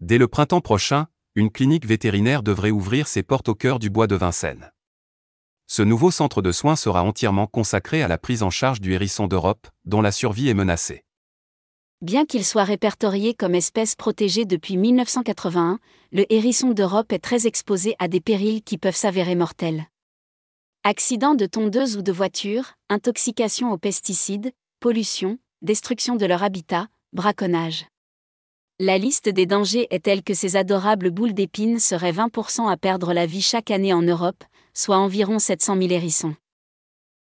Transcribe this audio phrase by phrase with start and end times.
[0.00, 4.06] Dès le printemps prochain, une clinique vétérinaire devrait ouvrir ses portes au cœur du bois
[4.06, 4.70] de Vincennes.
[5.66, 9.26] Ce nouveau centre de soins sera entièrement consacré à la prise en charge du hérisson
[9.26, 11.02] d'Europe, dont la survie est menacée.
[12.02, 15.78] Bien qu'il soit répertorié comme espèce protégée depuis 1981,
[16.12, 19.86] le hérisson d'Europe est très exposé à des périls qui peuvent s'avérer mortels.
[20.84, 27.86] Accidents de tondeuse ou de voiture, intoxication aux pesticides, pollution, destruction de leur habitat, braconnage.
[28.78, 33.14] La liste des dangers est telle que ces adorables boules d'épines seraient 20% à perdre
[33.14, 34.44] la vie chaque année en Europe,
[34.74, 36.34] soit environ 700 000 hérissons.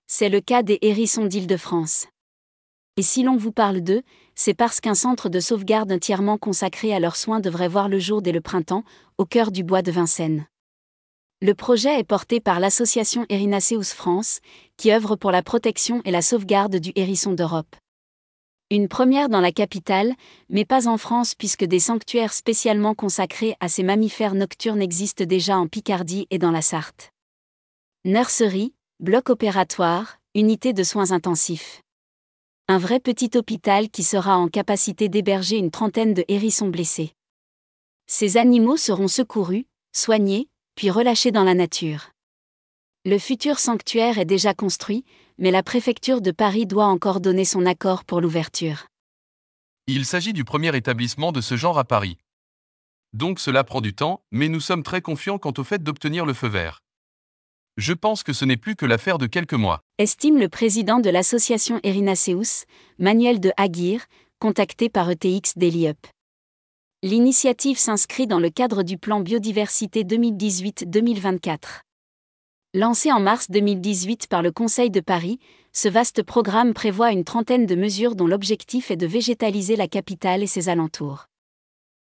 [0.08, 2.08] C'est le cas des hérissons d'Île-de-France.
[2.98, 4.02] Et si l'on vous parle d'eux,
[4.34, 8.24] c'est parce qu'un centre de sauvegarde entièrement consacré à leurs soins devrait voir le jour
[8.24, 8.84] dès le printemps,
[9.20, 10.48] au cœur du bois de Vincennes.
[11.40, 14.40] Le projet est porté par l'association Erinaceus France,
[14.76, 17.76] qui œuvre pour la protection et la sauvegarde du hérisson d'Europe.
[18.74, 20.16] Une première dans la capitale,
[20.50, 25.60] mais pas en France puisque des sanctuaires spécialement consacrés à ces mammifères nocturnes existent déjà
[25.60, 27.12] en Picardie et dans la Sarthe.
[28.04, 31.84] Nurserie, bloc opératoire, unité de soins intensifs.
[32.68, 37.14] Un vrai petit hôpital qui sera en capacité d'héberger une trentaine de hérissons blessés.
[38.08, 42.13] Ces animaux seront secourus, soignés, puis relâchés dans la nature.
[43.06, 45.04] Le futur sanctuaire est déjà construit,
[45.38, 48.86] mais la préfecture de Paris doit encore donner son accord pour l'ouverture.
[49.88, 52.18] Il s'agit du premier établissement de ce genre à Paris.
[53.12, 56.34] Donc cela prend du temps, mais nous sommes très confiants quant au fait d'obtenir le
[56.34, 56.80] feu vert.
[57.76, 59.82] Je pense que ce n'est plus que l'affaire de quelques mois.
[59.98, 62.64] Estime le président de l'association Erinaceus,
[63.00, 64.06] Manuel de Aguirre,
[64.40, 65.98] contacté par ETX Daily Up.
[67.02, 71.82] L'initiative s'inscrit dans le cadre du plan biodiversité 2018-2024.
[72.76, 75.38] Lancé en mars 2018 par le Conseil de Paris,
[75.74, 80.42] ce vaste programme prévoit une trentaine de mesures dont l'objectif est de végétaliser la capitale
[80.42, 81.28] et ses alentours.